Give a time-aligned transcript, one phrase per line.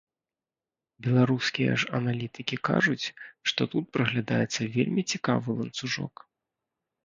[1.07, 3.05] Беларускія ж аналітыкі кажуць,
[3.53, 6.15] што тут праглядаецца вельмі цікавы ланцужок.